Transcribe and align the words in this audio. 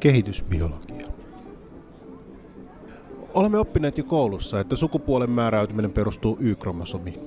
Kehitysbiologia. 0.00 1.06
Olemme 3.34 3.58
oppineet 3.58 3.98
jo 3.98 4.04
koulussa, 4.04 4.60
että 4.60 4.76
sukupuolen 4.76 5.30
määräytyminen 5.30 5.92
perustuu 5.92 6.38
Y-kromosomiin. 6.40 7.20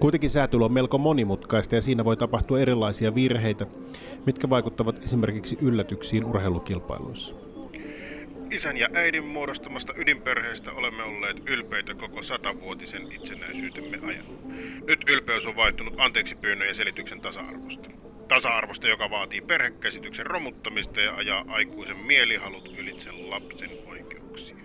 Kuitenkin 0.00 0.30
säätely 0.30 0.64
on 0.64 0.72
melko 0.72 0.98
monimutkaista 0.98 1.74
ja 1.74 1.80
siinä 1.80 2.04
voi 2.04 2.16
tapahtua 2.16 2.60
erilaisia 2.60 3.14
virheitä, 3.14 3.66
mitkä 4.26 4.50
vaikuttavat 4.50 5.04
esimerkiksi 5.04 5.58
yllätyksiin 5.62 6.24
urheilukilpailuissa. 6.24 7.34
Isän 8.50 8.76
ja 8.76 8.88
äidin 8.94 9.24
muodostamasta 9.24 9.92
ydinperheestä 9.96 10.72
olemme 10.72 11.02
olleet 11.02 11.36
ylpeitä 11.46 11.94
koko 11.94 12.22
satavuotisen 12.22 13.12
itsenäisyytemme 13.12 13.98
ajan. 14.02 14.24
Nyt 14.86 15.00
ylpeys 15.08 15.46
on 15.46 15.56
vaihtunut 15.56 15.94
anteeksi 15.96 16.34
pyynnön 16.34 16.68
ja 16.68 16.74
selityksen 16.74 17.20
tasa-arvosta. 17.20 17.88
Tasa-arvosta, 18.30 18.88
joka 18.88 19.10
vaatii 19.10 19.40
perhekäsityksen 19.40 20.26
romuttamista 20.26 21.00
ja 21.00 21.14
ajaa 21.14 21.44
aikuisen 21.48 21.96
mielihalut 21.96 22.70
ylitse 22.78 23.12
lapsen 23.12 23.70
oikeuksia. 23.90 24.56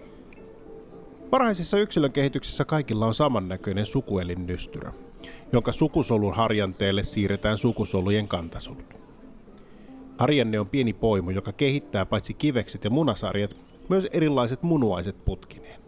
Varhaisessa 1.32 1.80
yksilön 1.80 2.12
kehityksessä 2.12 2.66
kaikilla 2.66 3.06
on 3.06 3.16
samannäköinen 3.16 3.86
sukuelinnystyrä, 3.86 4.94
jonka 5.54 5.72
sukusolun 5.72 6.36
harjanteelle 6.36 7.04
siirretään 7.04 7.58
sukusolujen 7.58 8.28
kantasolut. 8.28 8.94
Harjanne 10.18 10.60
on 10.60 10.70
pieni 10.70 10.94
poimu, 10.94 11.30
joka 11.30 11.52
kehittää 11.52 12.06
paitsi 12.06 12.34
kivekset 12.34 12.84
ja 12.84 12.90
munasarjat, 12.90 13.56
myös 13.90 14.08
erilaiset 14.12 14.64
munuaiset 14.64 15.26
putkineen. 15.26 15.82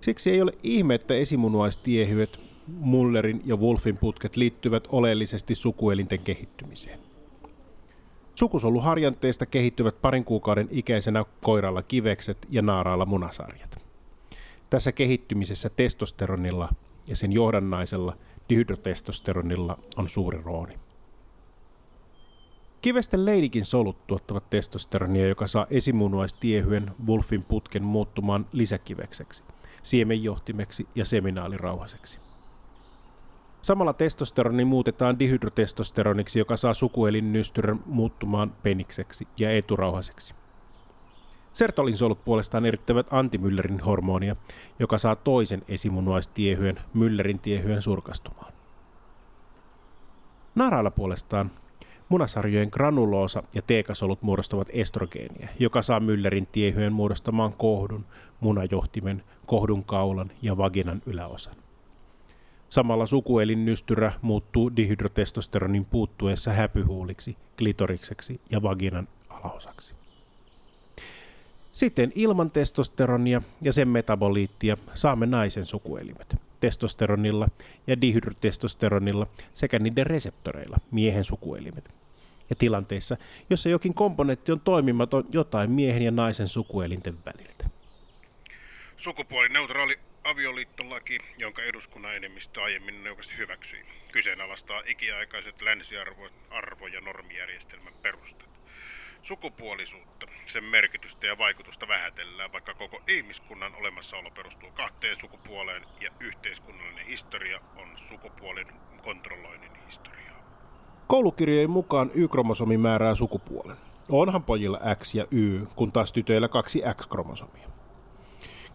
Siksi 0.00 0.30
ei 0.30 0.42
ole 0.42 0.52
ihme, 0.62 0.94
että 0.94 1.14
esimunuaistiehyöt, 1.14 2.40
Mullerin 2.66 3.42
ja 3.44 3.56
Wolfin 3.56 3.96
putket 3.96 4.36
liittyvät 4.36 4.88
oleellisesti 4.88 5.54
sukuelinten 5.54 6.18
kehittymiseen. 6.18 7.00
Sukusoluharjanteesta 8.34 9.46
kehittyvät 9.46 10.02
parin 10.02 10.24
kuukauden 10.24 10.68
ikäisenä 10.70 11.24
koiralla 11.42 11.82
kivekset 11.82 12.46
ja 12.50 12.62
naaraalla 12.62 13.06
munasarjat. 13.06 13.76
Tässä 14.70 14.92
kehittymisessä 14.92 15.70
testosteronilla 15.70 16.68
ja 17.06 17.16
sen 17.16 17.32
johdannaisella 17.32 18.16
dihydrotestosteronilla 18.48 19.78
on 19.96 20.08
suuri 20.08 20.42
rooli. 20.42 20.72
Kivesten 22.80 23.24
leidikin 23.24 23.64
solut 23.64 24.06
tuottavat 24.06 24.50
testosteronia, 24.50 25.28
joka 25.28 25.46
saa 25.46 25.66
esimunuaistiehyön 25.70 26.92
Wolfin 27.06 27.42
putken 27.42 27.82
muuttumaan 27.82 28.46
lisäkivekseksi, 28.52 29.42
siemenjohtimeksi 29.82 30.88
ja 30.94 31.04
seminaalirauhaseksi. 31.04 32.23
Samalla 33.64 33.92
testosteroni 33.92 34.64
muutetaan 34.64 35.18
dihydrotestosteroniksi, 35.18 36.38
joka 36.38 36.56
saa 36.56 36.74
sukuelinnystyrän 36.74 37.80
muuttumaan 37.86 38.52
penikseksi 38.62 39.28
ja 39.38 39.50
eturauhaseksi. 39.50 40.34
Sertolinsolut 41.52 42.24
puolestaan 42.24 42.66
erittävät 42.66 43.06
antimyllerin 43.10 43.80
hormonia, 43.80 44.36
joka 44.78 44.98
saa 44.98 45.16
toisen 45.16 45.62
esimunuaistiehyön 45.68 46.80
myllerin 46.94 47.38
tiehyön 47.38 47.82
surkastumaan. 47.82 48.52
Naarailla 50.54 50.90
puolestaan 50.90 51.50
munasarjojen 52.08 52.68
granuloosa 52.72 53.42
ja 53.54 53.62
teekasolut 53.62 54.22
muodostavat 54.22 54.68
estrogeenia, 54.70 55.48
joka 55.58 55.82
saa 55.82 56.00
myllerin 56.00 56.48
tiehyön 56.52 56.92
muodostamaan 56.92 57.52
kohdun, 57.52 58.06
munajohtimen, 58.40 59.22
kohdun 59.46 59.84
kaulan 59.84 60.32
ja 60.42 60.56
vaginan 60.56 61.02
yläosan. 61.06 61.63
Samalla 62.74 63.06
sukuelinnystyrä 63.06 64.12
muuttuu 64.22 64.76
dihydrotestosteronin 64.76 65.84
puuttuessa 65.84 66.52
häpyhuuliksi, 66.52 67.36
klitorikseksi 67.58 68.40
ja 68.50 68.62
vaginan 68.62 69.08
alaosaksi. 69.28 69.94
Sitten 71.72 72.12
ilman 72.14 72.50
testosteronia 72.50 73.42
ja 73.60 73.72
sen 73.72 73.88
metaboliittia 73.88 74.76
saamme 74.94 75.26
naisen 75.26 75.66
sukuelimet 75.66 76.36
testosteronilla 76.60 77.48
ja 77.86 78.00
dihydrotestosteronilla 78.00 79.26
sekä 79.54 79.78
niiden 79.78 80.06
reseptoreilla 80.06 80.76
miehen 80.90 81.24
sukuelimet. 81.24 81.90
Ja 82.50 82.56
tilanteissa, 82.56 83.16
jossa 83.50 83.68
jokin 83.68 83.94
komponentti 83.94 84.52
on 84.52 84.60
toimimaton 84.60 85.24
jotain 85.32 85.70
miehen 85.70 86.02
ja 86.02 86.10
naisen 86.10 86.48
sukuelinten 86.48 87.14
väliltä. 87.24 87.66
Sukupuolineutraali 88.96 89.98
avioliittolaki, 90.24 91.18
jonka 91.38 91.62
eduskunnan 91.62 92.16
enemmistö 92.16 92.62
aiemmin 92.62 93.04
neuvasti 93.04 93.36
hyväksyi, 93.36 93.86
kyseenalaistaa 94.12 94.82
ikiaikaiset 94.86 95.62
länsiarvo- 95.62 96.86
ja 96.86 97.00
normijärjestelmän 97.00 97.94
perustat. 98.02 98.48
Sukupuolisuutta, 99.22 100.26
sen 100.46 100.64
merkitystä 100.64 101.26
ja 101.26 101.38
vaikutusta 101.38 101.88
vähätellään, 101.88 102.52
vaikka 102.52 102.74
koko 102.74 103.02
ihmiskunnan 103.08 103.74
olemassaolo 103.74 104.30
perustuu 104.30 104.70
kahteen 104.70 105.20
sukupuoleen 105.20 105.82
ja 106.00 106.10
yhteiskunnallinen 106.20 107.06
historia 107.06 107.60
on 107.76 107.88
sukupuolin 108.08 108.66
kontrolloinnin 109.02 109.72
historiaa. 109.86 110.24
Koulukirjojen 111.06 111.70
mukaan 111.70 112.10
Y-kromosomi 112.14 112.78
määrää 112.78 113.14
sukupuolen. 113.14 113.76
Onhan 114.08 114.42
pojilla 114.42 114.80
X 115.02 115.14
ja 115.14 115.26
Y, 115.30 115.66
kun 115.76 115.92
taas 115.92 116.12
tytöillä 116.12 116.48
kaksi 116.48 116.82
X-kromosomia. 116.96 117.73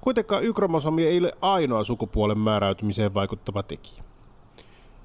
Kuitenkaan 0.02 0.44
Y-kromosomi 0.44 1.06
ei 1.06 1.18
ole 1.18 1.32
ainoa 1.42 1.84
sukupuolen 1.84 2.38
määräytymiseen 2.38 3.14
vaikuttava 3.14 3.64
tekijä. 3.64 4.04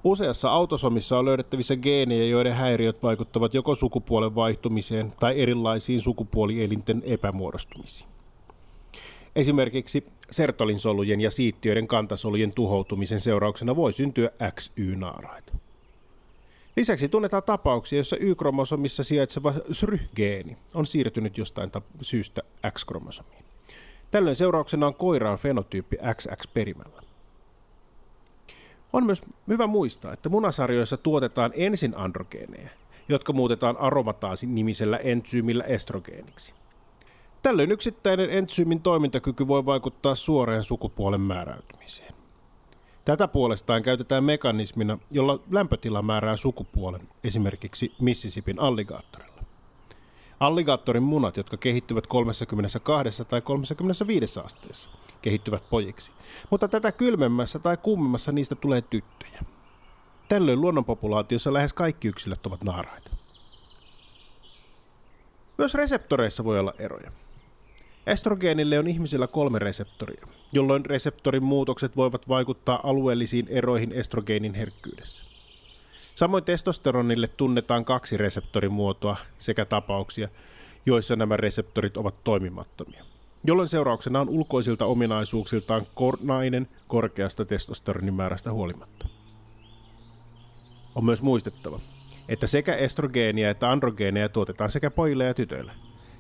Useassa 0.04 0.50
autosomissa 0.50 1.18
on 1.18 1.24
löydettävissä 1.24 1.76
geenejä, 1.76 2.24
joiden 2.24 2.54
häiriöt 2.54 3.02
vaikuttavat 3.02 3.54
joko 3.54 3.74
sukupuolen 3.74 4.34
vaihtumiseen 4.34 5.12
tai 5.20 5.40
erilaisiin 5.40 6.00
sukupuolielinten 6.00 7.02
epämuodostumisiin. 7.04 8.08
Esimerkiksi 9.36 10.06
sertolinsolujen 10.30 11.20
ja 11.20 11.30
siittiöiden 11.30 11.86
kantasolujen 11.86 12.52
tuhoutumisen 12.52 13.20
seurauksena 13.20 13.76
voi 13.76 13.92
syntyä 13.92 14.30
XY-naaraita. 14.60 15.52
Lisäksi 16.76 17.08
tunnetaan 17.08 17.42
tapauksia, 17.42 17.96
joissa 17.96 18.16
Y-kromosomissa 18.20 19.04
sijaitseva 19.04 19.54
SRY-geeni 19.72 20.56
on 20.74 20.86
siirtynyt 20.86 21.38
jostain 21.38 21.70
syystä 22.02 22.42
X-kromosomiin. 22.70 23.43
Tällöin 24.14 24.36
seurauksena 24.36 24.86
on 24.86 24.94
koiraan 24.94 25.38
fenotyyppi 25.38 25.96
XX-perimällä. 26.14 27.02
On 28.92 29.06
myös 29.06 29.22
hyvä 29.48 29.66
muistaa, 29.66 30.12
että 30.12 30.28
munasarjoissa 30.28 30.96
tuotetaan 30.96 31.52
ensin 31.54 31.96
androgeeneja, 31.96 32.68
jotka 33.08 33.32
muutetaan 33.32 33.76
aromataasin 33.76 34.54
nimisellä 34.54 34.96
entsyymillä 34.96 35.64
estrogeeniksi. 35.64 36.54
Tällöin 37.42 37.72
yksittäinen 37.72 38.30
entsyymin 38.30 38.80
toimintakyky 38.80 39.48
voi 39.48 39.66
vaikuttaa 39.66 40.14
suoraan 40.14 40.64
sukupuolen 40.64 41.20
määräytymiseen. 41.20 42.14
Tätä 43.04 43.28
puolestaan 43.28 43.82
käytetään 43.82 44.24
mekanismina, 44.24 44.98
jolla 45.10 45.40
lämpötila 45.50 46.02
määrää 46.02 46.36
sukupuolen, 46.36 47.08
esimerkiksi 47.24 47.92
Mississippin 48.00 48.60
alligaattorilla. 48.60 49.33
Alligaattorin 50.46 51.02
munat, 51.02 51.36
jotka 51.36 51.56
kehittyvät 51.56 52.06
32 52.06 53.24
tai 53.24 53.40
35 53.40 54.40
asteessa, 54.40 54.88
kehittyvät 55.22 55.70
pojiksi. 55.70 56.10
Mutta 56.50 56.68
tätä 56.68 56.92
kylmemmässä 56.92 57.58
tai 57.58 57.76
kuumemmassa 57.76 58.32
niistä 58.32 58.54
tulee 58.54 58.82
tyttöjä. 58.82 59.40
Tällöin 60.28 60.60
luonnonpopulaatiossa 60.60 61.52
lähes 61.52 61.72
kaikki 61.72 62.08
yksilöt 62.08 62.46
ovat 62.46 62.64
naaraita. 62.64 63.10
Myös 65.58 65.74
reseptoreissa 65.74 66.44
voi 66.44 66.58
olla 66.58 66.74
eroja. 66.78 67.12
Estrogeenille 68.06 68.78
on 68.78 68.86
ihmisillä 68.86 69.26
kolme 69.26 69.58
reseptoria, 69.58 70.26
jolloin 70.52 70.86
reseptorin 70.86 71.44
muutokset 71.44 71.96
voivat 71.96 72.28
vaikuttaa 72.28 72.80
alueellisiin 72.82 73.46
eroihin 73.48 73.92
estrogeenin 73.92 74.54
herkkyydessä. 74.54 75.23
Samoin 76.14 76.44
testosteronille 76.44 77.26
tunnetaan 77.26 77.84
kaksi 77.84 78.16
reseptorimuotoa 78.16 79.16
sekä 79.38 79.64
tapauksia, 79.64 80.28
joissa 80.86 81.16
nämä 81.16 81.36
reseptorit 81.36 81.96
ovat 81.96 82.24
toimimattomia, 82.24 83.04
jolloin 83.44 83.68
seurauksena 83.68 84.20
on 84.20 84.28
ulkoisilta 84.28 84.86
ominaisuuksiltaan 84.86 85.86
kor- 85.94 86.18
nainen 86.22 86.68
korkeasta 86.88 87.44
testosteronimäärästä 87.44 88.52
huolimatta. 88.52 89.08
On 90.94 91.04
myös 91.04 91.22
muistettava, 91.22 91.80
että 92.28 92.46
sekä 92.46 92.74
estrogeenia 92.74 93.50
että 93.50 93.70
androgeenia 93.70 94.28
tuotetaan 94.28 94.70
sekä 94.70 94.90
pojille 94.90 95.24
ja 95.24 95.34
tytöille, 95.34 95.72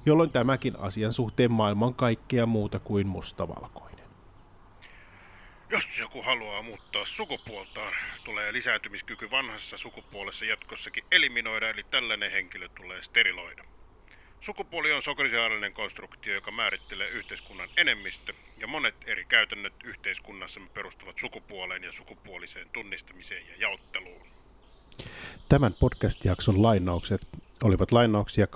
jolloin 0.06 0.30
tämäkin 0.30 0.78
asian 0.78 1.12
suhteen 1.12 1.52
maailma 1.52 1.86
on 1.86 1.94
kaikkea 1.94 2.46
muuta 2.46 2.78
kuin 2.78 3.06
mustavalkoinen. 3.06 3.83
Jos 5.74 5.98
joku 5.98 6.22
haluaa 6.22 6.62
muuttaa 6.62 7.06
sukupuoltaan, 7.06 7.92
tulee 8.24 8.52
lisääntymiskyky 8.52 9.30
vanhassa 9.30 9.78
sukupuolessa 9.78 10.44
jatkossakin 10.44 11.04
eliminoida, 11.10 11.70
eli 11.70 11.82
tällainen 11.90 12.30
henkilö 12.30 12.68
tulee 12.68 13.02
steriloida. 13.02 13.64
Sukupuoli 14.40 14.92
on 14.92 15.02
sokosiaalinen 15.02 15.72
konstruktio, 15.72 16.34
joka 16.34 16.50
määrittelee 16.50 17.08
yhteiskunnan 17.08 17.68
enemmistö, 17.76 18.32
ja 18.58 18.66
monet 18.66 18.94
eri 19.06 19.24
käytännöt 19.24 19.74
yhteiskunnassamme 19.84 20.68
perustuvat 20.74 21.18
sukupuoleen 21.18 21.84
ja 21.84 21.92
sukupuoliseen 21.92 22.68
tunnistamiseen 22.72 23.46
ja 23.48 23.54
jaotteluun. 23.58 24.26
Tämän 25.48 25.72
podcast-jakson 25.80 26.62
lainaukset 26.62 27.28
olivat 27.64 27.92
lainauksia 27.92 28.46
8.6.2016 28.46 28.50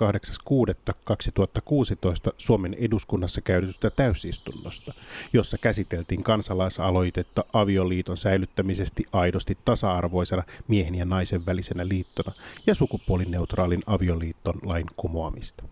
Suomen 2.37 2.73
eduskunnassa 2.73 3.41
käydystä 3.41 3.89
täysistunnosta, 3.89 4.93
jossa 5.33 5.57
käsiteltiin 5.57 6.23
kansalaisaloitetta 6.23 7.45
avioliiton 7.53 8.17
säilyttämisesti 8.17 9.03
aidosti 9.11 9.57
tasa-arvoisena 9.65 10.43
miehen 10.67 10.95
ja 10.95 11.05
naisen 11.05 11.45
välisenä 11.45 11.87
liittona 11.87 12.31
ja 12.67 12.75
sukupuolineutraalin 12.75 13.81
avioliiton 13.85 14.59
lain 14.63 14.85
kumoamista. 14.95 15.63